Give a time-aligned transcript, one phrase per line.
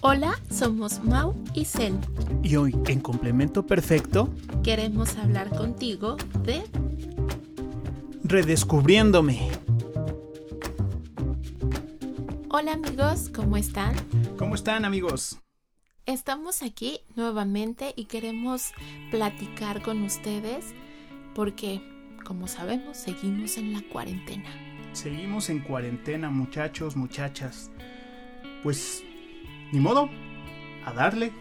[0.00, 1.94] Hola, somos Mau y Cel.
[2.42, 4.28] Y hoy, en complemento perfecto,
[4.62, 6.64] queremos hablar contigo de
[8.24, 9.48] Redescubriéndome.
[12.48, 13.94] Hola amigos, ¿cómo están?
[14.36, 15.38] ¿Cómo están amigos?
[16.04, 18.72] Estamos aquí nuevamente y queremos
[19.10, 20.66] platicar con ustedes
[21.34, 21.80] porque,
[22.24, 24.50] como sabemos, seguimos en la cuarentena.
[24.92, 27.70] Seguimos en cuarentena, muchachos, muchachas.
[28.62, 29.02] Pues,
[29.72, 30.10] ni modo,
[30.84, 31.32] a darle.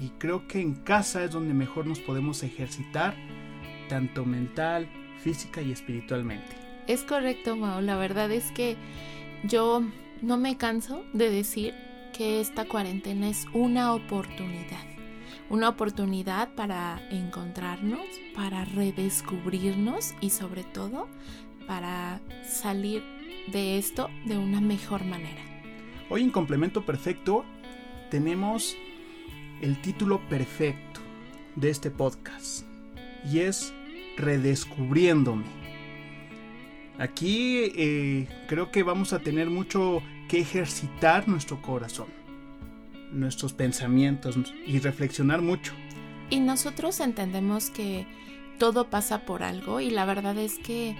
[0.00, 3.14] Y creo que en casa es donde mejor nos podemos ejercitar,
[3.88, 4.88] tanto mental,
[5.22, 6.54] física y espiritualmente.
[6.86, 7.80] Es correcto, Mao.
[7.80, 8.76] La verdad es que
[9.44, 9.82] yo
[10.20, 11.74] no me canso de decir
[12.12, 14.84] que esta cuarentena es una oportunidad.
[15.48, 21.08] Una oportunidad para encontrarnos, para redescubrirnos y sobre todo
[21.66, 23.02] para salir
[23.52, 25.42] de esto de una mejor manera.
[26.08, 27.44] Hoy en complemento perfecto
[28.10, 28.76] tenemos
[29.60, 31.00] el título perfecto
[31.56, 32.64] de este podcast
[33.30, 33.72] y es
[34.16, 35.44] Redescubriéndome.
[36.98, 42.08] Aquí eh, creo que vamos a tener mucho que ejercitar nuestro corazón,
[43.12, 45.72] nuestros pensamientos y reflexionar mucho.
[46.30, 48.06] Y nosotros entendemos que
[48.58, 50.96] todo pasa por algo y la verdad es que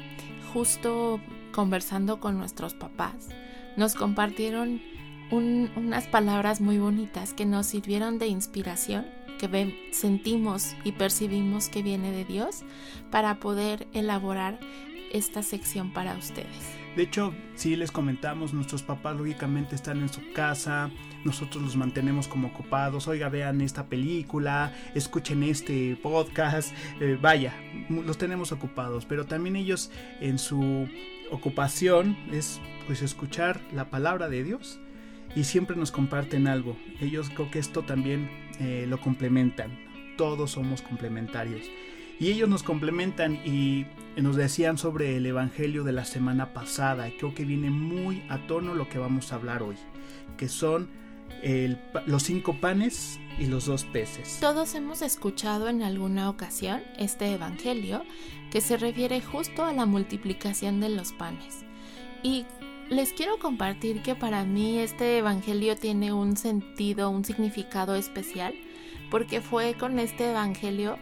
[0.57, 1.21] justo
[1.53, 3.29] conversando con nuestros papás
[3.77, 4.81] nos compartieron
[5.31, 9.05] unas palabras muy bonitas que nos sirvieron de inspiración,
[9.39, 12.63] que sentimos y percibimos que viene de Dios
[13.11, 14.59] para poder elaborar
[15.13, 16.76] esta sección para ustedes.
[16.97, 20.91] De hecho, si les comentamos, nuestros papás lógicamente están en su casa,
[21.25, 27.53] nosotros los mantenemos como ocupados, oiga, vean esta película, escuchen este podcast, eh, vaya,
[27.91, 29.91] los tenemos ocupados, pero también ellos
[30.23, 30.89] en su
[31.31, 34.81] ocupación es pues escuchar la palabra de Dios
[35.35, 36.79] y siempre nos comparten algo.
[37.03, 39.79] Ellos creo que esto también eh, lo complementan.
[40.17, 41.69] Todos somos complementarios.
[42.19, 47.11] Y ellos nos complementan y nos decían sobre el Evangelio de la semana pasada.
[47.19, 49.77] Creo que viene muy a tono lo que vamos a hablar hoy.
[50.39, 50.89] Que son
[52.07, 54.39] los cinco panes y los dos peces.
[54.41, 58.03] Todos hemos escuchado en alguna ocasión este Evangelio
[58.51, 61.65] que se refiere justo a la multiplicación de los panes.
[62.23, 62.47] Y
[62.89, 68.55] les quiero compartir que para mí este Evangelio tiene un sentido, un significado especial,
[69.11, 70.99] porque fue con este Evangelio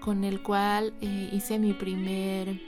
[0.00, 2.60] con el cual eh, hice mi primer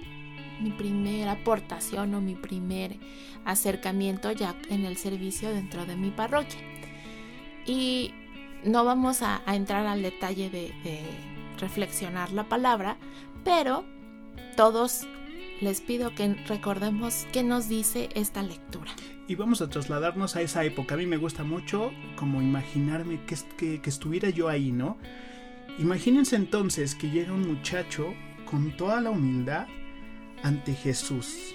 [0.61, 2.99] mi primera aportación o mi primer
[3.47, 6.61] acercamiento ya en el servicio dentro de mi parroquia.
[7.65, 8.13] Y
[8.63, 10.71] no vamos a, entrar al detalle de
[11.59, 12.99] reflexionar la palabra,
[13.43, 13.87] pero
[14.55, 15.07] todos
[15.61, 18.93] les pido que recordemos qué nos dice esta lectura.
[19.29, 20.95] Y vamos a trasladarnos a esa época.
[20.95, 24.99] A mí me gusta mucho como imaginarme que, que, estuviera yo ahí, ¿no?
[25.81, 28.13] Imagínense entonces que llega un muchacho
[28.45, 29.67] con toda la humildad
[30.43, 31.55] ante Jesús.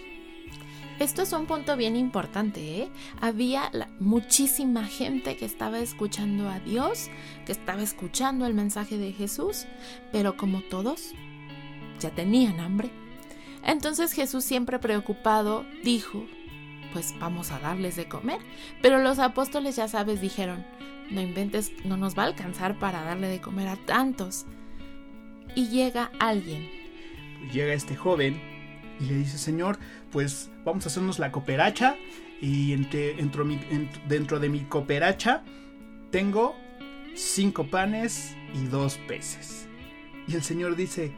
[0.97, 2.89] Esto es un punto bien importante, ¿eh?
[3.21, 3.69] Había
[3.99, 7.11] muchísima gente que estaba escuchando a Dios,
[7.45, 9.67] que estaba escuchando el mensaje de Jesús,
[10.11, 11.11] pero como todos,
[11.99, 12.89] ya tenían hambre.
[13.63, 16.25] Entonces Jesús siempre preocupado dijo,
[16.93, 18.39] pues vamos a darles de comer.
[18.81, 20.65] Pero los apóstoles ya sabes dijeron,
[21.09, 24.45] no inventes, no nos va a alcanzar para darle de comer a tantos.
[25.55, 26.69] Y llega alguien.
[27.51, 28.41] Llega este joven
[28.99, 29.77] y le dice, Señor,
[30.11, 31.95] pues vamos a hacernos la cooperacha
[32.41, 33.15] y entre,
[34.07, 35.43] dentro de mi cooperacha
[36.11, 36.55] tengo
[37.15, 39.67] cinco panes y dos peces.
[40.27, 41.11] Y el Señor dice,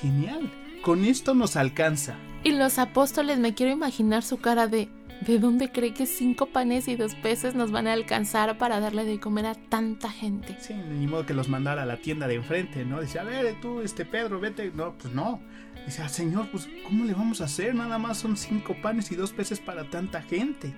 [0.00, 0.50] genial,
[0.82, 2.16] con esto nos alcanza.
[2.44, 4.88] Y los apóstoles, me quiero imaginar su cara de,
[5.26, 9.04] ¿de dónde cree que cinco panes y dos peces nos van a alcanzar para darle
[9.04, 10.56] de comer a tanta gente?
[10.60, 13.00] Sí, ni modo que los mandara a la tienda de enfrente, ¿no?
[13.00, 14.72] Dice, a ver, tú, este Pedro, vete.
[14.74, 15.40] No, pues no.
[15.86, 17.74] Dice, ah, Señor, pues, ¿cómo le vamos a hacer?
[17.74, 20.74] Nada más son cinco panes y dos peces para tanta gente.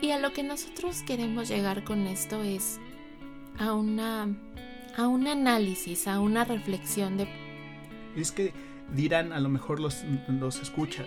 [0.00, 2.78] Y a lo que nosotros queremos llegar con esto es
[3.58, 4.28] a una
[4.96, 7.26] a un análisis, a una reflexión de
[8.16, 8.52] es que
[8.94, 11.06] dirán a lo mejor los, los escuchas.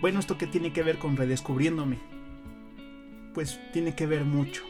[0.00, 1.98] Bueno, ¿esto qué tiene que ver con redescubriéndome?
[3.34, 4.62] Pues tiene que ver mucho,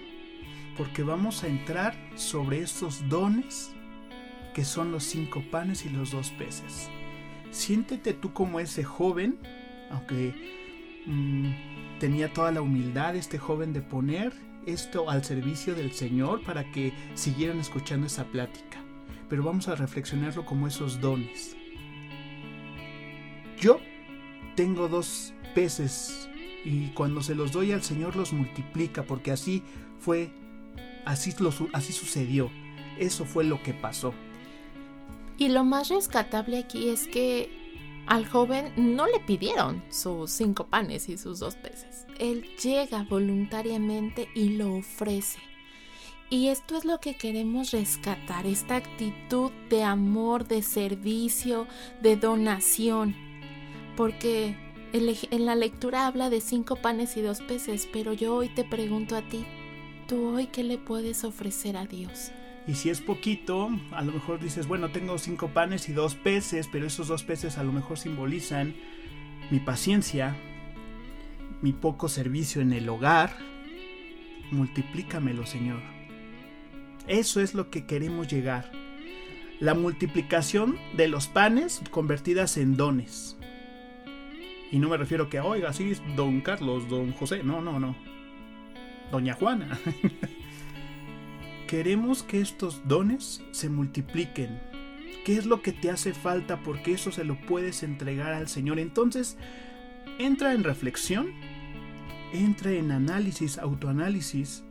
[0.76, 3.70] porque vamos a entrar sobre estos dones
[4.54, 6.90] que son los cinco panes y los dos peces.
[7.52, 9.38] Siéntete tú como ese joven,
[9.92, 10.34] aunque
[11.06, 14.32] mm, tenía toda la humildad este joven de poner
[14.66, 18.78] esto al servicio del Señor para que siguieran escuchando esa plática.
[19.28, 21.56] Pero vamos a reflexionarlo como esos dones.
[23.60, 23.78] Yo
[24.60, 26.28] tengo dos peces
[26.66, 29.62] y cuando se los doy al Señor los multiplica, porque así
[29.98, 30.30] fue,
[31.06, 32.50] así, lo, así sucedió,
[32.98, 34.12] eso fue lo que pasó.
[35.38, 37.48] Y lo más rescatable aquí es que
[38.06, 42.04] al joven no le pidieron sus cinco panes y sus dos peces.
[42.18, 45.38] Él llega voluntariamente y lo ofrece.
[46.28, 51.66] Y esto es lo que queremos rescatar, esta actitud de amor, de servicio,
[52.02, 53.29] de donación.
[54.00, 54.54] Porque
[54.94, 59.14] en la lectura habla de cinco panes y dos peces, pero yo hoy te pregunto
[59.14, 59.44] a ti,
[60.08, 62.32] ¿tú hoy qué le puedes ofrecer a Dios?
[62.66, 66.66] Y si es poquito, a lo mejor dices, bueno, tengo cinco panes y dos peces,
[66.72, 68.74] pero esos dos peces a lo mejor simbolizan
[69.50, 70.34] mi paciencia,
[71.60, 73.36] mi poco servicio en el hogar.
[74.50, 75.82] Multiplícamelo, Señor.
[77.06, 78.72] Eso es lo que queremos llegar.
[79.58, 83.36] La multiplicación de los panes convertidas en dones.
[84.70, 87.42] Y no me refiero que, oiga, sí, don Carlos, don José.
[87.42, 87.96] No, no, no.
[89.10, 89.78] Doña Juana.
[91.66, 94.60] Queremos que estos dones se multipliquen.
[95.24, 96.60] ¿Qué es lo que te hace falta?
[96.62, 98.78] Porque eso se lo puedes entregar al Señor.
[98.78, 99.36] Entonces,
[100.18, 101.32] entra en reflexión,
[102.32, 104.64] entra en análisis, autoanálisis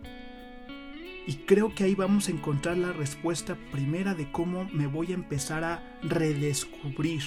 [1.29, 5.13] y creo que ahí vamos a encontrar la respuesta primera de cómo me voy a
[5.13, 7.21] empezar a redescubrir.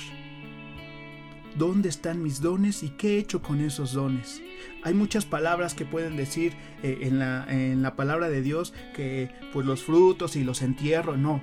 [1.56, 4.42] ¿Dónde están mis dones y qué he hecho con esos dones?
[4.82, 9.30] Hay muchas palabras que pueden decir eh, en, la, en la palabra de Dios que
[9.52, 11.42] pues los frutos y los entierro, no.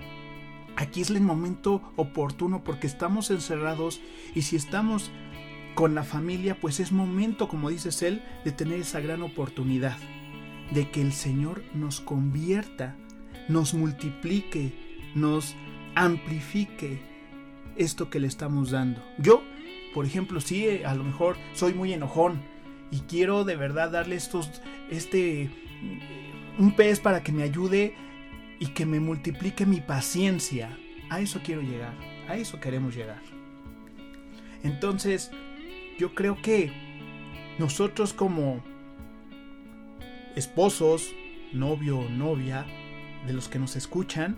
[0.76, 4.02] Aquí es el momento oportuno porque estamos encerrados
[4.34, 5.12] y si estamos
[5.76, 9.98] con la familia, pues es momento, como dices él, de tener esa gran oportunidad
[10.72, 12.96] de que el Señor nos convierta,
[13.48, 14.74] nos multiplique,
[15.16, 15.56] nos
[15.96, 17.02] amplifique
[17.76, 19.02] esto que le estamos dando.
[19.18, 19.44] Yo,
[19.94, 22.42] por ejemplo, sí, eh, a lo mejor soy muy enojón
[22.92, 25.50] y quiero de verdad darle estos, este,
[26.58, 27.96] un pez para que me ayude
[28.60, 30.78] y que me multiplique mi paciencia.
[31.10, 31.94] A eso quiero llegar,
[32.28, 33.22] a eso queremos llegar.
[34.64, 35.32] Entonces,
[35.98, 36.72] yo creo que
[37.58, 38.64] nosotros como
[40.36, 41.12] esposos,
[41.54, 42.66] novio o novia,
[43.26, 44.38] de los que nos escuchan,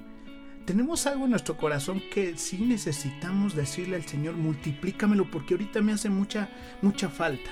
[0.66, 5.94] tenemos algo en nuestro corazón que sí necesitamos decirle al Señor, multiplícamelo porque ahorita me
[5.94, 6.50] hace mucha,
[6.82, 7.50] mucha falta.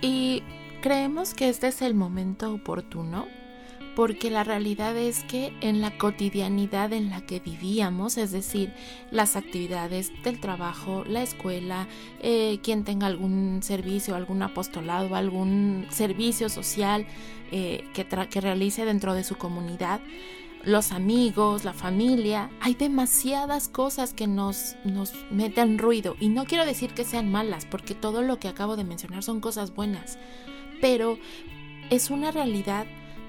[0.00, 0.42] Y
[0.82, 3.26] creemos que este es el momento oportuno
[3.94, 8.72] porque la realidad es que en la cotidianidad en la que vivíamos, es decir,
[9.10, 11.86] las actividades del trabajo, la escuela,
[12.20, 17.06] eh, quien tenga algún servicio, algún apostolado, algún servicio social
[17.52, 20.00] eh, que, que realice dentro de su comunidad,
[20.66, 26.16] los amigos, la familia, hay demasiadas cosas que nos, nos meten ruido.
[26.20, 29.40] Y no quiero decir que sean malas, porque todo lo que acabo de mencionar son
[29.40, 30.18] cosas buenas,
[30.80, 31.18] pero
[31.90, 32.86] es una realidad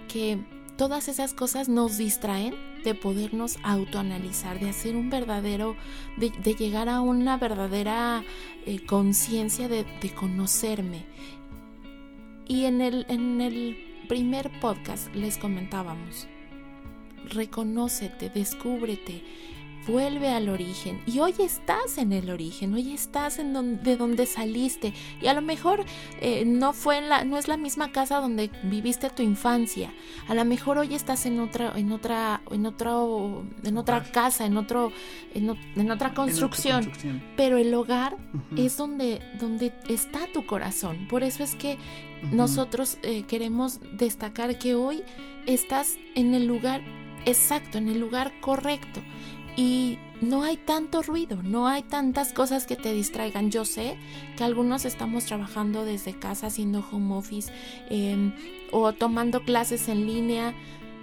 [0.07, 0.39] que
[0.77, 5.75] todas esas cosas nos distraen de podernos autoanalizar, de hacer un verdadero,
[6.17, 8.23] de, llegar a una verdadera
[8.65, 11.05] eh, conciencia de, de, conocerme.
[12.47, 13.77] Y en el, en el
[14.07, 16.27] primer podcast les comentábamos,
[17.29, 19.23] reconócete, descúbrete,
[19.87, 21.01] vuelve al origen.
[21.05, 24.93] Y hoy estás en el origen, hoy estás en donde, de donde saliste.
[25.21, 25.85] Y a lo mejor
[26.21, 29.93] eh, no fue en la, no es la misma casa donde viviste tu infancia.
[30.27, 34.57] A lo mejor hoy estás en otra, en otra, en otro, en otra casa, en
[34.57, 34.91] otro,
[35.33, 36.91] en, otra construcción.
[37.37, 38.17] Pero el hogar
[38.57, 41.07] es donde, donde está tu corazón.
[41.07, 41.77] Por eso es que
[42.31, 45.03] nosotros eh, queremos destacar que hoy
[45.45, 46.81] estás en el lugar
[47.25, 49.01] exacto, en el lugar correcto
[49.55, 53.51] y no hay tanto ruido, no hay tantas cosas que te distraigan.
[53.51, 53.97] Yo sé
[54.37, 57.51] que algunos estamos trabajando desde casa haciendo home office
[57.89, 58.33] em,
[58.71, 60.53] o tomando clases en línea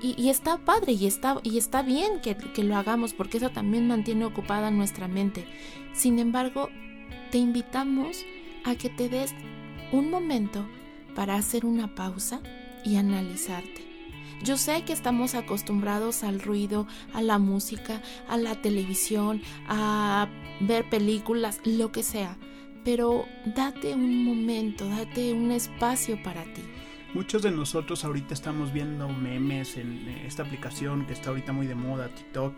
[0.02, 3.86] y, está padre y está, y está bien que, que lo hagamos porque eso también
[3.86, 5.46] mantiene ocupada nuestra mente.
[5.92, 6.70] Sin embargo,
[7.30, 8.24] te invitamos
[8.64, 9.32] a que te des
[9.92, 10.66] un momento
[11.14, 12.40] para hacer una pausa
[12.84, 13.91] y analizarte.
[14.42, 20.88] Yo sé que estamos acostumbrados al ruido, a la música, a la televisión, a ver
[20.90, 22.36] películas, lo que sea,
[22.84, 26.62] pero date un momento, date un espacio para ti.
[27.14, 31.76] Muchos de nosotros ahorita estamos viendo memes en esta aplicación que está ahorita muy de
[31.76, 32.54] moda, TikTok.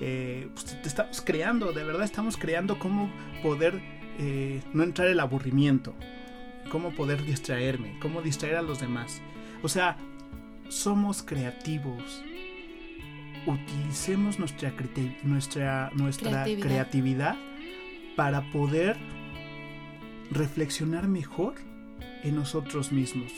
[0.00, 3.10] Eh, pues estamos creando, de verdad estamos creando cómo
[3.42, 3.80] poder
[4.18, 5.94] eh, no entrar el aburrimiento,
[6.70, 9.22] cómo poder distraerme, cómo distraer a los demás.
[9.62, 9.96] O sea,
[10.72, 12.22] somos creativos.
[13.46, 14.72] Utilicemos nuestra,
[15.22, 17.36] nuestra, nuestra creatividad.
[18.16, 18.96] para poder
[20.30, 21.54] reflexionar mejor
[22.22, 23.32] en nosotros mismos.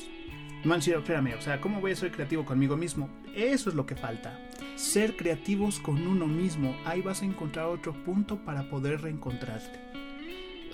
[0.64, 3.08] No han sido, espérame, o sea, ¿cómo voy a ser creativo conmigo mismo?
[3.34, 4.38] Eso es lo que falta.
[4.76, 6.76] Ser creativos con uno mismo.
[6.84, 9.80] Ahí vas a encontrar otro punto para poder reencontrarte.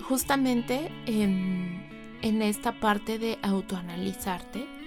[0.01, 1.85] Justamente en,
[2.21, 4.80] en esta parte de autoanalizarte,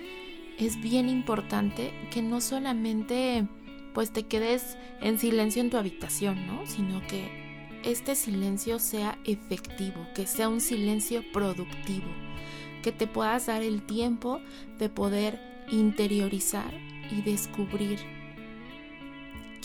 [0.59, 3.47] es bien importante que no solamente
[3.93, 6.67] pues te quedes en silencio en tu habitación, ¿no?
[6.67, 12.09] Sino que este silencio sea efectivo, que sea un silencio productivo,
[12.83, 14.41] que te puedas dar el tiempo
[14.79, 16.73] de poder interiorizar
[17.11, 17.99] y descubrir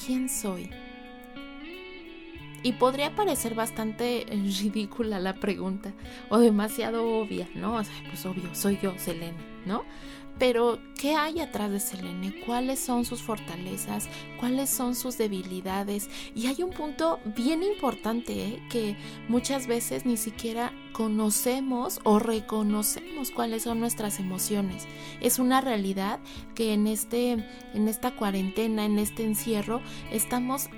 [0.05, 0.69] quién soy.
[2.61, 5.93] Y podría parecer bastante ridícula la pregunta
[6.29, 7.75] o demasiado obvia, ¿no?
[7.75, 9.85] O sea, pues obvio, soy yo, Selene, ¿no?
[10.39, 12.33] Pero, ¿qué hay atrás de Selene?
[12.45, 14.07] ¿Cuáles son sus fortalezas?
[14.39, 16.09] ¿Cuáles son sus debilidades?
[16.33, 18.63] Y hay un punto bien importante ¿eh?
[18.69, 18.95] que
[19.27, 24.87] muchas veces ni siquiera conocemos o reconocemos cuáles son nuestras emociones.
[25.19, 26.21] Es una realidad
[26.55, 27.31] que en, este,
[27.73, 30.69] en esta cuarentena, en este encierro, estamos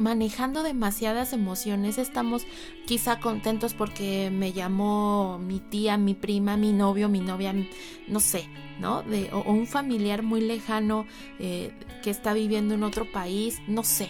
[0.00, 2.46] manejando demasiadas emociones, estamos
[2.86, 7.54] quizá contentos porque me llamó mi tía, mi prima, mi novio, mi novia,
[8.08, 8.48] no sé,
[8.80, 9.02] ¿no?
[9.02, 11.06] De, o, un familiar muy lejano
[11.38, 14.08] eh, que está viviendo en otro país, no sé.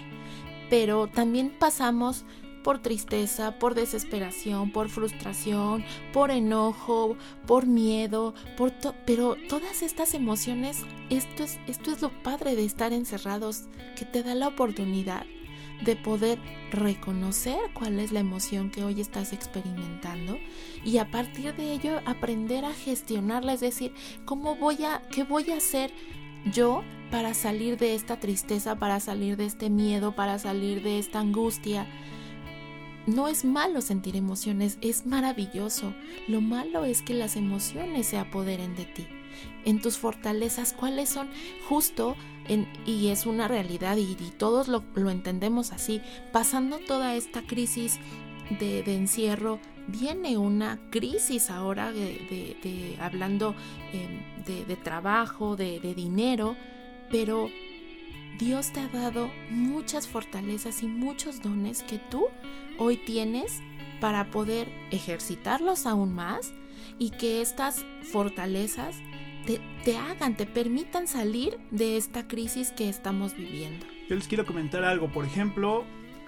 [0.70, 2.24] Pero también pasamos
[2.62, 7.16] por tristeza, por desesperación, por frustración, por enojo,
[7.48, 8.72] por miedo, por
[9.04, 13.64] pero todas estas emociones, esto es, esto es lo padre de estar encerrados,
[13.96, 15.26] que te da la oportunidad
[15.84, 16.38] de poder
[16.70, 20.38] reconocer cuál es la emoción que hoy estás experimentando
[20.84, 23.92] y a partir de ello aprender a gestionarla, es decir,
[24.24, 25.92] cómo voy a, qué voy a hacer
[26.52, 31.20] yo para salir de esta tristeza, para salir de este miedo, para salir de esta
[31.20, 31.86] angustia.
[33.06, 35.94] No es malo sentir emociones, es maravilloso.
[36.28, 39.06] Lo malo es que las emociones se apoderen de ti.
[39.64, 41.28] En tus fortalezas, ¿cuáles son?
[41.68, 42.16] Justo
[42.86, 46.00] y es una realidad y, todos lo, entendemos así.
[46.32, 47.98] Pasando toda esta crisis
[48.58, 53.54] de, encierro, viene una crisis ahora de, hablando
[53.92, 56.56] em, de, trabajo, de, dinero,
[57.10, 57.48] pero
[58.38, 62.26] Dios te ha dado muchas fortalezas y muchos dones que tú
[62.78, 63.60] hoy tienes
[64.00, 66.52] para poder ejercitarlos aún más
[66.98, 68.96] y que estas fortalezas
[69.84, 73.86] te, hagan, te permitan salir de esta crisis que estamos viviendo.
[74.08, 75.84] Yo les quiero comentar algo, por ejemplo,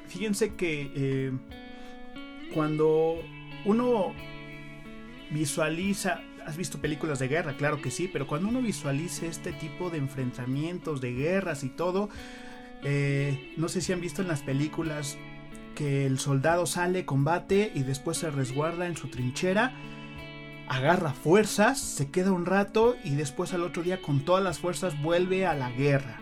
[0.07, 1.33] fíjense que eh,
[2.55, 3.21] cuando
[3.65, 4.13] uno
[5.31, 9.91] visualiza, has visto películas de guerra, claro que sí, pero cuando uno visualiza este tipo
[9.91, 12.09] de enfrentamientos, de guerras y todo,
[12.85, 15.19] eh, no sé si han visto en las películas
[15.75, 19.73] que el soldado sale, combate y después se resguarda en su trinchera
[20.69, 25.01] agarra fuerzas, se queda un rato y después al otro día con todas las fuerzas
[25.03, 26.21] vuelve a la guerra.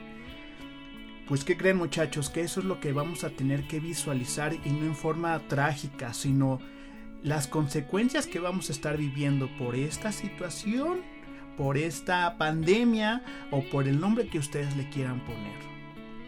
[1.29, 2.29] Pues ¿qué creen muchachos?
[2.29, 6.13] Que eso es lo que vamos a tener que visualizar y no en forma trágica,
[6.13, 6.59] sino
[7.23, 11.03] las consecuencias que vamos a estar viviendo por esta situación,
[11.57, 15.71] por esta pandemia o por el nombre que ustedes le quieran poner.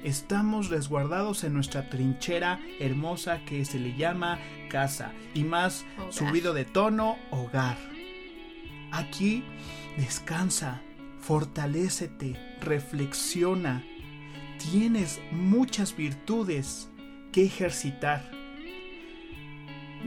[0.04, 4.38] Estamos resguardados en nuestra trinchera hermosa que se le llama
[4.69, 7.92] casa y más subido de tono hogar.
[8.93, 9.43] Aquí
[9.97, 10.83] descansa,
[11.19, 13.83] fortalécete, reflexiona.
[14.59, 16.91] Tienes muchas virtudes
[17.33, 18.31] que ejercitar.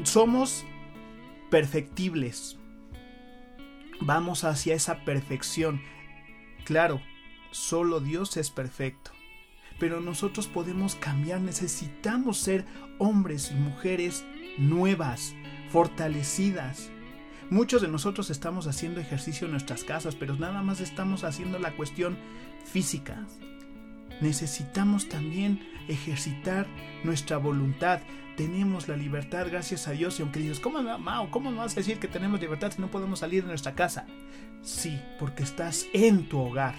[0.04, 0.66] Somos
[1.50, 2.58] perfectibles.
[4.02, 5.82] Vamos hacia esa perfección.
[6.64, 7.02] Claro,
[7.52, 9.12] solo Dios es perfecto.
[9.80, 12.66] Pero nosotros podemos cambiar, necesitamos ser
[13.00, 14.24] hombres y mujeres
[14.58, 15.36] nuevas,
[15.70, 16.92] fortalecidas,
[17.52, 21.76] Muchos de nosotros estamos haciendo ejercicio en nuestras casas, pero nada más estamos haciendo la
[21.76, 22.18] cuestión
[22.66, 23.28] física.
[24.20, 26.66] Necesitamos también ejercitar
[27.04, 28.00] nuestra voluntad.
[28.36, 30.18] Tenemos la libertad, gracias a Dios.
[30.18, 33.20] Y aunque dices, ¿cómo, Mao, ¿cómo vas a decir que tenemos libertad si no podemos
[33.20, 34.08] salir de nuestra casa?
[34.64, 36.74] Sí, porque estás en tu hogar.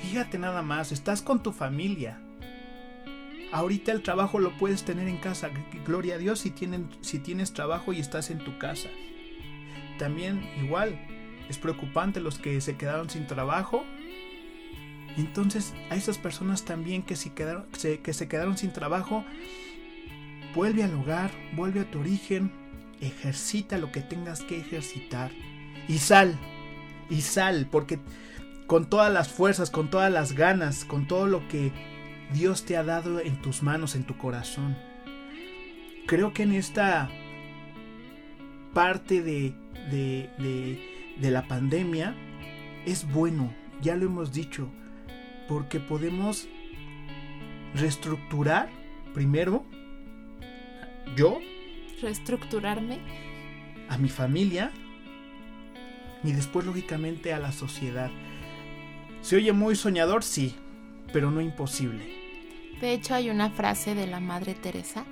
[0.00, 2.18] Fíjate nada más, estás con tu familia.
[3.52, 5.50] Ahorita el trabajo lo puedes tener en casa.
[5.84, 8.88] Gloria a Dios si, tienen, si tienes trabajo y estás en tu casa
[9.98, 10.98] también igual
[11.48, 13.84] es preocupante los que se quedaron sin trabajo.
[15.16, 19.24] Entonces a esas personas también que, se quedaron, que se quedaron sin trabajo,
[20.54, 22.50] vuelve al hogar, vuelve a tu origen,
[23.00, 25.30] ejercita lo que tengas que ejercitar
[25.88, 26.36] y sal,
[27.08, 27.98] y sal, porque
[28.66, 31.72] con todas las fuerzas, con todas las ganas, con todo lo que
[32.32, 34.76] Dios te ha dado en tus manos, en tu corazón.
[36.06, 37.08] Creo que en esta
[38.74, 39.54] parte de,
[39.90, 42.14] de la pandemia
[42.84, 43.52] es bueno,
[43.82, 44.68] ya lo hemos dicho,
[45.48, 46.48] porque podemos
[47.74, 48.70] reestructurar
[49.14, 49.64] primero
[51.16, 51.38] yo,
[52.00, 52.98] reestructurarme,
[53.88, 54.72] a mi familia
[56.24, 58.10] y después lógicamente a la sociedad.
[59.22, 60.24] ¿Se oye muy soñador?
[60.24, 60.54] Sí,
[61.12, 62.04] pero no imposible.
[62.80, 65.04] De hecho hay una frase de la Madre Teresa,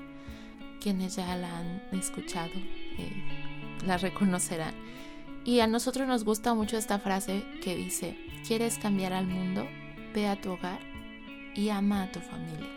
[0.80, 2.52] quienes ya la han escuchado
[2.98, 3.43] eh,
[3.86, 4.74] la reconocerán.
[5.44, 9.66] Y a nosotros nos gusta mucho esta frase que dice, ¿quieres cambiar al mundo?
[10.14, 10.78] Ve a tu hogar
[11.54, 12.68] y ama a tu familia.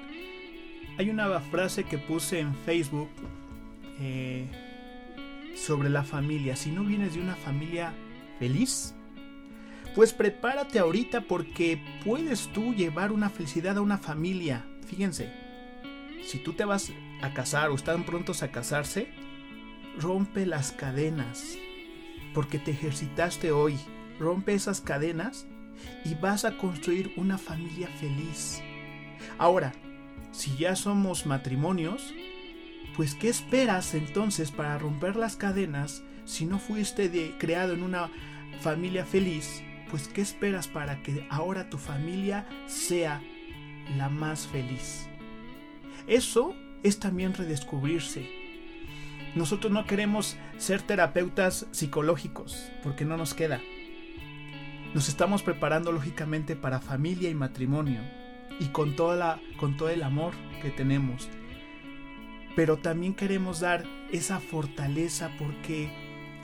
[0.98, 3.10] Hay una frase que puse en Facebook
[4.00, 4.48] eh,
[5.56, 6.56] sobre la familia.
[6.56, 7.94] Si no vienes de una familia
[8.40, 8.94] feliz,
[9.96, 14.66] pues prepárate ahorita porque puedes tú llevar una felicidad a una familia.
[14.88, 15.32] Fíjense,
[16.24, 19.08] si tú te vas a casar o están prontos a casarse,
[20.00, 21.58] rompe las cadenas,
[22.34, 23.78] porque te ejercitaste hoy.
[24.20, 25.46] Rompe esas cadenas
[26.04, 28.62] y vas a construir una familia feliz.
[29.38, 29.74] Ahora,
[30.32, 32.14] si ya somos matrimonios,
[32.96, 38.10] pues ¿qué esperas entonces para romper las cadenas si no fuiste de, creado en una
[38.62, 39.62] familia feliz?
[39.92, 43.22] Pues ¿qué esperas para que ahora tu familia sea
[43.98, 45.08] la más feliz?
[46.08, 48.47] Eso es también redescubrirse.
[49.38, 53.62] Nosotros no queremos ser terapeutas psicológicos porque no nos queda.
[54.96, 58.02] Nos estamos preparando lógicamente para familia y matrimonio
[58.60, 61.30] y con, toda la, con todo el amor que tenemos.
[62.56, 65.92] Pero también queremos dar esa fortaleza porque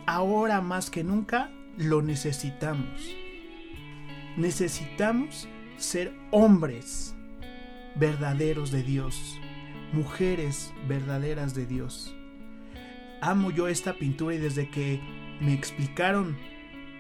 [0.05, 3.15] ahora más que nunca lo necesitamos.
[4.37, 5.47] Necesitamos
[5.77, 7.15] ser hombres
[7.95, 9.39] verdaderos de Dios,
[9.93, 12.15] mujeres verdaderas de Dios.
[13.23, 14.99] Amo yo esta pintura y desde que
[15.39, 16.37] me explicaron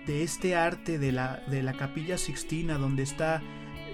[0.07, 3.41] de este arte de la, de la capilla sixtina donde está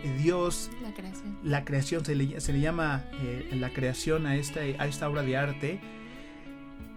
[0.03, 4.35] eh, Dios, la creación, la creación se, le, se le llama eh, la creación a
[4.35, 5.79] esta, a esta obra de arte,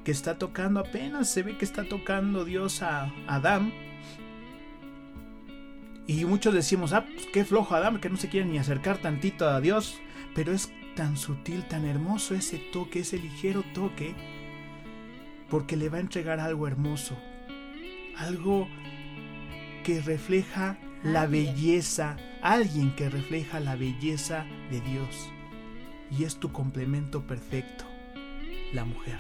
[0.05, 3.73] que está tocando apenas, se ve que está tocando Dios a Adán.
[6.07, 9.49] Y muchos decimos, ah, pues qué flojo Adán, que no se quiere ni acercar tantito
[9.49, 9.99] a Dios.
[10.35, 14.15] Pero es tan sutil, tan hermoso ese toque, ese ligero toque,
[15.53, 17.15] porque le va a entregar algo hermoso,
[18.17, 18.67] algo
[19.85, 25.31] que refleja la belleza, alguien que refleja la belleza de Dios.
[26.11, 27.85] Y es tu complemento perfecto,
[28.73, 29.19] la mujer.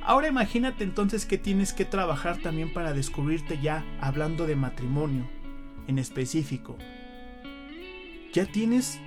[0.00, 5.28] Ahora imagínate entonces que tienes que trabajar también para descubrirte ya hablando de matrimonio
[5.88, 6.78] en específico.
[8.32, 9.00] Ya tienes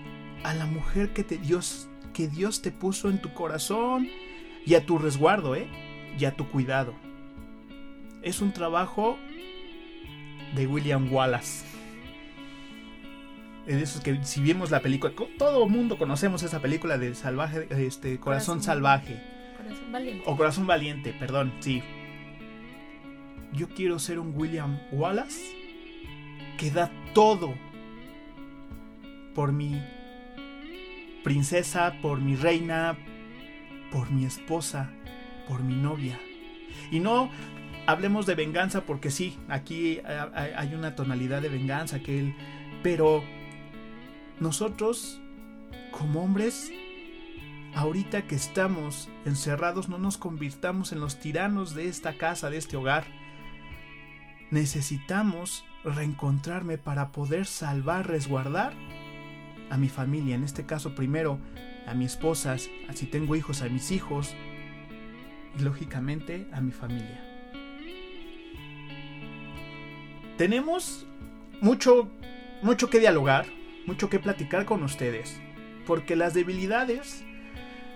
[0.43, 4.09] a la mujer que te Dios que Dios te puso en tu corazón
[4.67, 5.65] y a tu resguardo, ¿eh?
[6.19, 6.93] Y a tu cuidado.
[8.21, 9.17] Es un trabajo
[10.55, 11.65] de William Wallace.
[13.65, 17.15] Es de esos que si vimos la película, todo el mundo conocemos esa película de
[17.15, 19.21] salvaje, este corazón, salvaje.
[19.55, 20.23] Corazón valiente.
[20.25, 21.81] O corazón valiente, perdón, sí.
[23.53, 25.55] Yo quiero ser un William Wallace
[26.57, 27.53] que da todo
[29.33, 29.81] por mi
[31.23, 32.97] princesa, por mi reina,
[33.97, 34.91] por mi esposa,
[35.47, 36.19] por mi novia.
[36.91, 37.31] Y no
[37.87, 42.35] hablemos de venganza porque sí, aquí hay una tonalidad de venganza que él,
[42.83, 43.23] pero
[44.39, 45.19] nosotros
[45.89, 46.71] como hombres
[47.73, 52.77] ahorita que estamos encerrados no nos convirtamos en los tiranos de esta casa, de este
[52.77, 53.05] hogar.
[54.51, 58.73] Necesitamos reencontrarme para poder salvar, resguardar
[59.71, 61.39] a mi familia, en este caso primero
[61.87, 64.35] a mi esposa, si tengo hijos, a mis hijos
[65.57, 67.23] y lógicamente a mi familia.
[70.37, 71.07] Tenemos
[71.61, 72.09] mucho,
[72.61, 73.47] mucho que dialogar,
[73.85, 75.39] mucho que platicar con ustedes,
[75.85, 77.23] porque las debilidades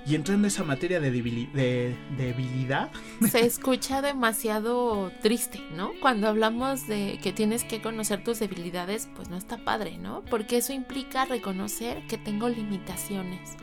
[0.06, 2.92] y entrando en esa materia de, debilidad.
[3.30, 5.92] Se escucha demasiado triste, ¿no?
[6.02, 10.24] Cuando hablamos de que tienes que conocer tus debilidades, pues no está padre, ¿no?
[10.26, 13.58] Porque eso implica reconocer que tengo limitaciones.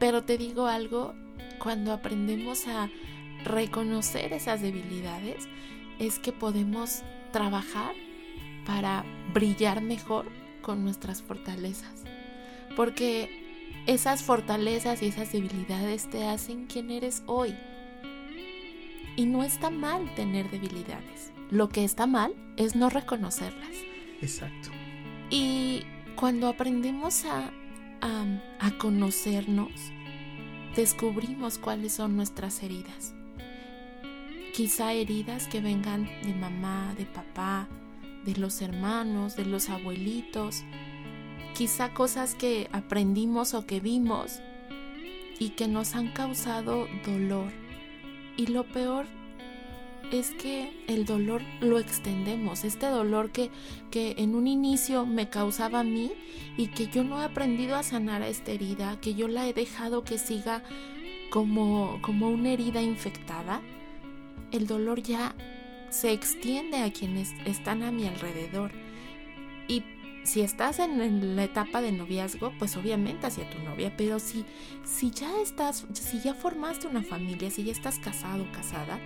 [0.00, 1.14] Pero te digo algo,
[1.60, 2.90] cuando aprendemos a
[3.44, 5.46] reconocer esas debilidades,
[6.00, 7.94] es que podemos trabajar
[8.66, 10.26] para brillar mejor
[10.62, 12.04] con nuestras fortalezas.
[12.76, 13.28] Porque
[13.86, 17.54] esas fortalezas y esas debilidades te hacen quien eres hoy.
[19.16, 21.30] Y no está mal tener debilidades.
[21.50, 23.70] Lo que está mal es no reconocerlas.
[24.22, 24.70] Exacto.
[25.28, 25.82] Y
[26.16, 27.50] cuando aprendemos a,
[28.00, 29.72] a, conocernos,
[30.74, 33.14] descubrimos cuáles son nuestras heridas.
[34.54, 37.68] quizá heridas que vengan de mamá, de papá,
[38.24, 40.64] de los hermanos, de los abuelitos,
[41.54, 44.40] quizá cosas que aprendimos o que vimos
[45.38, 47.50] y que nos han causado dolor.
[48.36, 49.06] Y lo peor
[50.10, 53.50] es que el dolor lo extendemos, este dolor que,
[53.90, 56.12] que en un inicio me causaba a mí
[56.56, 59.52] y que yo no he aprendido a sanar a esta herida, que yo la he
[59.52, 60.62] dejado que siga
[61.30, 63.60] como, como una herida infectada,
[64.52, 65.34] el dolor ya
[65.90, 68.72] se extiende a quienes están a mi alrededor.
[69.68, 69.84] Y
[70.24, 74.44] si estás en, la etapa de noviazgo, pues obviamente hacia tu novia, pero si,
[74.84, 79.00] si ya estás, si ya formaste una familia, si ya estás casado o casada,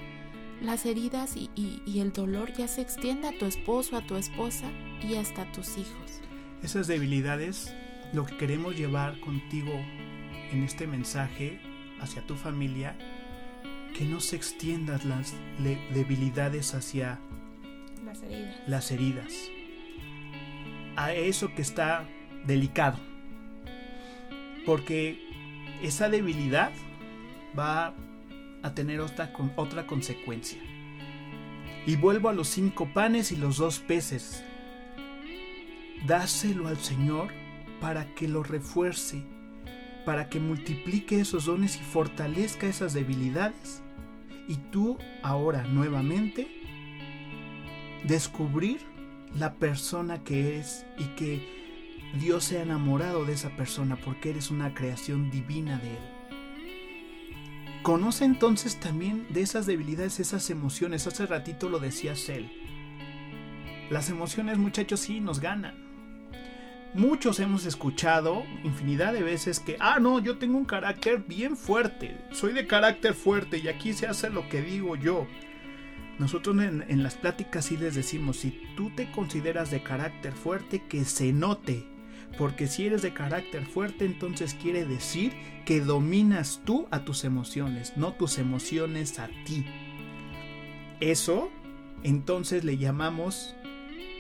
[0.63, 4.67] las heridas y, y, el dolor ya se extiende a tu esposo, a tu esposa
[5.03, 6.21] y hasta a tus hijos.
[6.63, 7.75] Esas debilidades,
[8.13, 9.73] lo que queremos llevar contigo
[10.53, 11.61] en este mensaje
[12.01, 12.97] hacia tu familia,
[13.97, 15.35] que no se extiendan las
[15.93, 17.19] debilidades hacia
[18.05, 18.69] las heridas.
[18.69, 19.33] las heridas,
[20.97, 22.09] a eso que está
[22.47, 22.99] delicado,
[24.67, 25.21] porque
[25.83, 26.73] esa debilidad
[27.59, 27.95] va
[28.65, 30.59] a tener otra, otra consecuencia.
[31.87, 34.43] Y vuelvo a los cinco panes y los dos peces.
[36.07, 37.29] Dáselo al Señor
[37.81, 39.23] para que lo refuerce,
[40.07, 43.83] para que multiplique esos dones y fortalezca esas debilidades.
[44.49, 46.49] Y tú ahora nuevamente
[48.05, 48.81] descubrir
[49.39, 51.47] la persona que es y que
[52.19, 56.14] Dios se ha enamorado de esa persona porque eres una creación divina de Él.
[57.85, 61.07] Conoce entonces también de esas debilidades, esas emociones.
[61.07, 62.51] Hace ratito lo decía Cel.
[63.91, 65.75] Las emociones, muchachos, sí nos ganan.
[66.95, 72.17] Muchos hemos escuchado infinidad de veces que, ah, no, yo tengo un carácter bien fuerte,
[72.31, 75.27] soy de carácter fuerte y aquí se hace lo que digo yo.
[76.19, 80.83] Nosotros en, en las pláticas sí les decimos, si tú te consideras de carácter fuerte,
[80.89, 81.85] que se note,
[82.39, 85.33] porque si eres de carácter fuerte, entonces quiere decir
[85.65, 89.65] que dominas tú a tus emociones, no tus emociones a ti.
[91.01, 91.51] Eso,
[92.03, 93.55] entonces le llamamos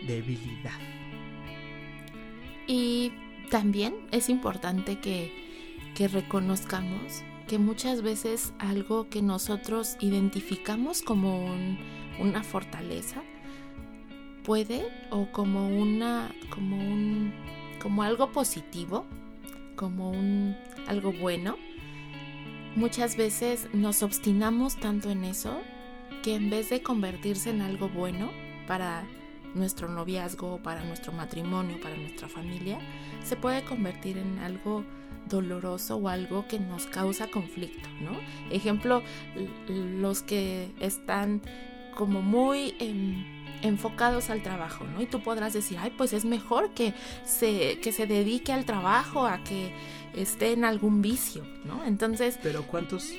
[0.06, 0.78] debilidad.
[2.66, 3.12] Y
[3.50, 5.32] también es importante que,
[5.94, 11.46] que reconozcamos que muchas veces algo que nosotros identificamos como
[12.18, 13.22] una fortaleza
[14.44, 17.32] puede o como una como un
[17.84, 19.04] como algo positivo,
[19.76, 20.56] como un
[20.88, 21.58] algo bueno,
[22.76, 25.60] muchas veces nos obstinamos tanto en eso
[26.22, 28.30] que en vez de convertirse en algo bueno
[28.66, 29.06] para
[29.54, 32.78] nuestro noviazgo, para nuestro matrimonio, para nuestra familia,
[33.22, 34.82] se puede convertir en algo
[35.28, 38.12] doloroso o algo que nos causa conflicto, ¿no?
[38.50, 39.02] Ejemplo,
[39.68, 41.42] los que están
[41.94, 42.74] como muy
[43.64, 45.00] enfocados al trabajo, ¿no?
[45.02, 49.26] Y tú podrás decir, ay, pues es mejor que se, que se dedique al trabajo
[49.26, 49.72] a que
[50.14, 51.84] esté en algún vicio, ¿no?
[51.84, 52.38] Entonces...
[52.42, 53.12] Pero ¿cuántos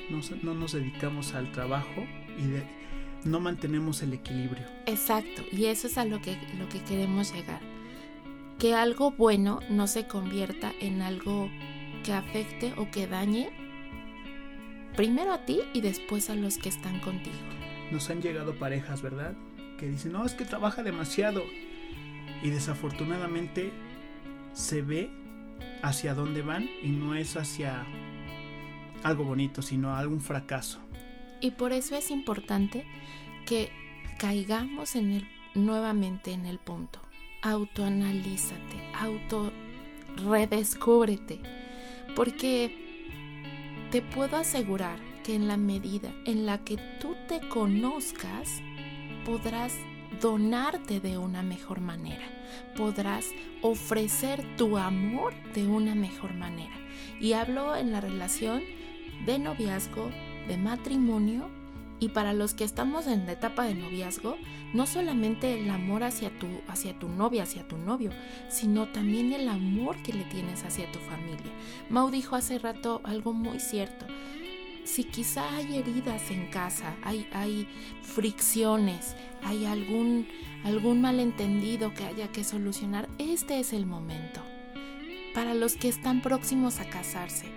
[0.44, 2.06] no, nos dedicamos al trabajo
[2.38, 4.66] y no mantenemos el equilibrio?
[4.86, 7.62] Exacto, y eso es a lo que, lo que queremos llegar.
[8.60, 11.50] Que algo bueno no se convierta en algo
[12.04, 13.50] que afecte o que dañe
[14.96, 17.36] primero a ti y después a los que están contigo.
[17.92, 19.36] Nos han llegado parejas, ¿verdad?
[19.78, 21.44] Que dicen, no, es que trabaja demasiado.
[22.44, 23.72] Y desafortunadamente
[24.54, 25.10] se ve
[25.82, 27.86] hacia dónde van y no es hacia
[29.04, 30.80] algo bonito, sino algún fracaso.
[31.42, 32.86] Y por eso es importante
[33.46, 33.70] que
[34.18, 37.00] caigamos en el, nuevamente en el punto.
[37.42, 39.52] Autoanalízate, auto
[40.18, 41.40] redescúbrete,
[42.16, 48.62] porque te puedo asegurar que en la medida en la que tú te conozcas,
[49.26, 49.74] podrás
[50.22, 52.26] donarte de una mejor manera,
[52.78, 53.26] podrás
[53.62, 56.76] ofrecer tu amor de una mejor manera.
[57.20, 58.62] Y hablo en la relación
[59.26, 60.10] de noviazgo,
[60.48, 61.50] de matrimonio
[62.00, 64.38] y para los que estamos en la etapa de noviazgo,
[64.74, 68.12] no solamente el amor hacia tu, hacia tu novia, hacia tu novio,
[68.50, 71.52] sino también el amor que le tienes hacia tu familia.
[71.90, 74.06] Mau dijo hace rato algo muy cierto
[74.86, 77.68] si quizá hay heridas en casa, hay,
[78.02, 80.28] fricciones, hay algún,
[80.64, 84.42] algún malentendido que haya que solucionar, este es el momento.
[85.34, 87.48] Para los que están próximos a casarse,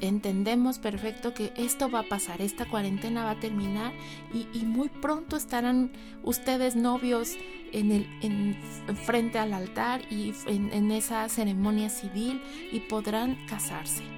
[0.00, 3.92] entendemos perfecto que esto va a pasar, esta cuarentena va a terminar
[4.32, 5.90] y, muy pronto estarán
[6.22, 7.36] ustedes novios
[7.72, 8.56] en el, en,
[9.04, 12.40] frente al altar y en esa ceremonia civil
[12.72, 14.17] y podrán casarse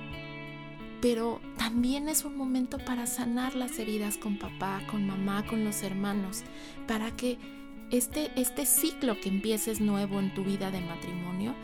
[1.00, 5.82] pero también es un momento para sanar las heridas con papá, con mamá, con los
[5.82, 6.42] hermanos,
[6.86, 7.38] para que
[7.90, 11.54] este, este ciclo que empieces nuevo en tu vida de matrimonio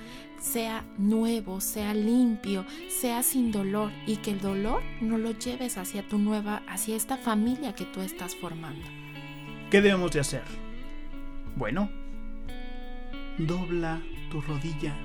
[0.40, 6.06] sea nuevo, sea limpio, sea sin dolor y que el dolor no lo lleves hacia
[6.06, 8.86] tu nueva, hacia esta familia que tú estás formando.
[9.70, 10.42] ¿Qué debemos de hacer?
[11.56, 11.90] Bueno,
[13.38, 14.96] dobla tu rodilla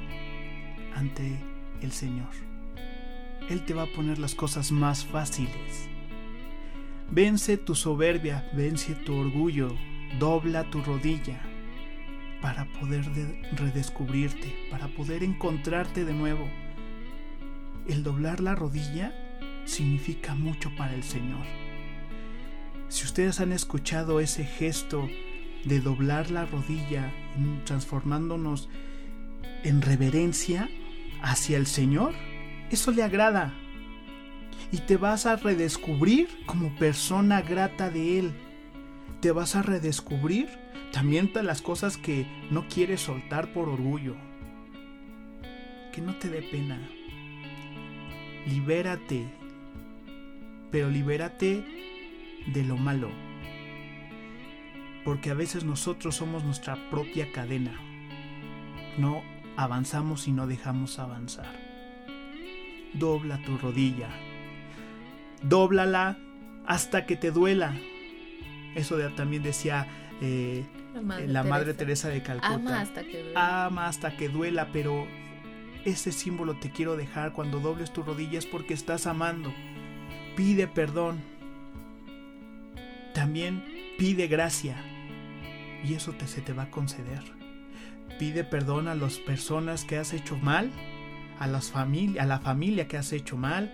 [0.96, 1.40] ante
[1.82, 2.51] el Señor.
[3.52, 5.90] Él te va a poner las cosas más fáciles.
[7.10, 9.76] Vence tu soberbia, vence tu orgullo,
[10.20, 11.42] dobla tu rodilla
[12.42, 13.04] para poder
[13.58, 16.48] redescubrirte, para poder encontrarte de nuevo.
[17.90, 19.14] El doblar la rodilla
[19.66, 21.46] significa mucho para el Señor.
[22.88, 25.10] Si ustedes han escuchado ese gesto
[25.66, 27.12] de doblar la rodilla,
[27.66, 28.70] transformándonos
[29.66, 30.70] en reverencia
[31.22, 32.14] hacia el Señor,
[32.72, 33.54] eso le agrada.
[34.72, 38.34] Y te vas a redescubrir como persona grata de Él.
[39.20, 40.48] Te vas a redescubrir
[40.92, 44.16] también las cosas que no quieres soltar por orgullo.
[45.92, 46.80] Que no te dé pena.
[48.48, 49.26] Libérate.
[50.72, 51.66] Pero libérate
[52.48, 53.10] de lo malo.
[55.04, 57.78] Porque a veces nosotros somos nuestra propia cadena.
[58.98, 59.24] No
[59.58, 61.71] avanzamos y no dejamos avanzar.
[62.94, 64.10] Dobla tu rodilla.
[65.44, 66.18] Dóblala
[66.66, 67.74] hasta que te duela.
[68.76, 69.88] Eso también decía
[70.22, 72.10] eh, la, madre, Teresa.
[72.10, 72.54] de Calcuta.
[72.54, 73.66] Ama hasta que duela.
[73.66, 75.08] Ama hasta que duela, pero
[75.86, 79.54] ese símbolo te quiero dejar cuando dobles tus rodillas porque estás amando.
[80.36, 81.22] Pide perdón.
[83.14, 83.64] También
[83.98, 84.76] pide gracia.
[85.84, 87.24] Y eso te, se te va a conceder.
[88.20, 90.72] Pide perdón a las personas que has hecho mal,
[91.42, 91.86] a, las a
[92.26, 93.74] la familia que has hecho mal,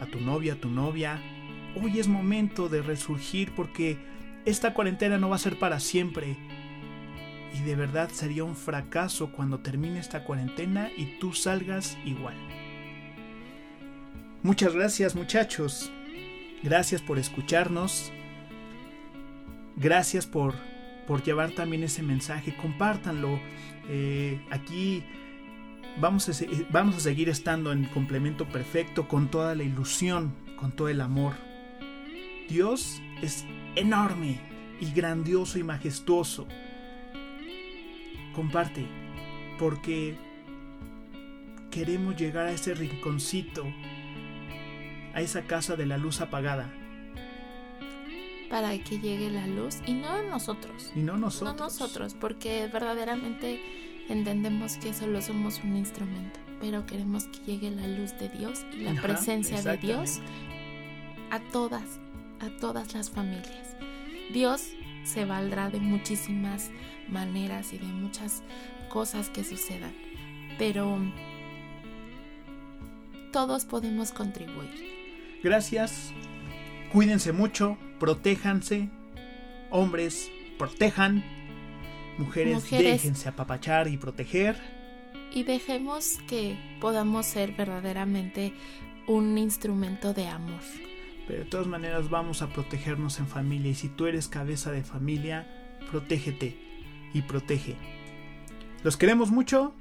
[0.00, 1.22] a tu novia, a tu novia.
[1.80, 3.98] Hoy es momento de resurgir porque
[4.44, 6.36] esta cuarentena no va a ser para siempre.
[7.56, 12.34] Y de verdad sería un fracaso cuando termine esta cuarentena y tú salgas igual.
[14.42, 15.92] Muchas gracias muchachos.
[16.64, 18.12] Gracias por escucharnos.
[19.76, 20.54] Gracias por,
[21.06, 22.56] por llevar también ese mensaje.
[22.56, 23.38] Compártanlo.
[23.88, 25.04] Eh, aquí
[26.00, 30.88] vamos a, vamos a seguir estando en complemento perfecto con toda la ilusión, con todo
[30.88, 31.34] el amor.
[32.48, 33.44] Dios es
[33.76, 34.38] enorme
[34.80, 36.46] y grandioso y majestuoso.
[38.34, 38.86] Comparte,
[39.58, 40.16] porque
[41.70, 43.64] queremos llegar a ese rinconcito,
[45.14, 46.72] a esa casa de la luz apagada.
[48.50, 50.92] Para que llegue la luz y no nosotros.
[50.94, 51.56] Y no nosotros.
[51.56, 53.60] No nosotros, porque verdaderamente
[54.08, 58.82] entendemos que solo somos un instrumento, pero queremos que llegue la luz de Dios y
[58.82, 60.20] la presencia de Dios
[61.30, 62.00] a todas,
[62.40, 63.76] a todas las familias.
[64.32, 64.70] Dios
[65.04, 66.70] se valdrá de muchísimas
[67.08, 68.42] maneras y de muchas
[68.88, 69.92] cosas que sucedan,
[70.58, 70.98] pero
[73.32, 74.94] todos podemos contribuir.
[75.42, 76.12] Gracias,
[76.92, 78.88] cuídense mucho, protéjanse,
[79.70, 81.24] hombres, protejan,
[82.18, 84.56] mujeres, mujeres déjense apapachar y proteger.
[85.32, 88.54] Y dejemos que podamos ser verdaderamente
[89.06, 90.60] un instrumento de amor.
[91.26, 94.84] Pero de todas maneras vamos a protegernos en familia y si tú eres cabeza de
[94.84, 95.46] familia,
[95.90, 96.56] protégete
[97.12, 97.76] y protege.
[98.82, 99.74] Los queremos mucho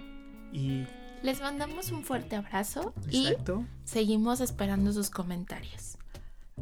[0.51, 0.85] y...
[1.21, 3.63] Les mandamos un fuerte abrazo Exacto.
[3.65, 5.97] y seguimos esperando sus comentarios.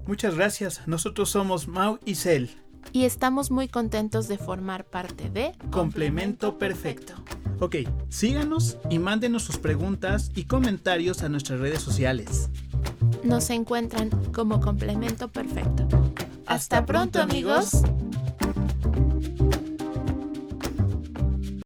[0.05, 0.87] Muchas gracias.
[0.87, 2.49] Nosotros somos Mau y Cel.
[2.91, 7.13] Y estamos muy contentos de formar parte de Complemento Perfecto.
[7.59, 7.77] Ok,
[8.09, 12.49] síganos y mándenos sus preguntas y comentarios a nuestras redes sociales
[13.23, 15.87] nos encuentran como complemento perfecto.
[16.45, 17.83] Hasta, pronto amigos.